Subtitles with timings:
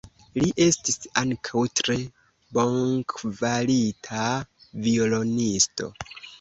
[0.43, 1.97] Li estis ankaŭ tre
[2.59, 4.27] bonkvalita
[4.89, 5.97] violonisto.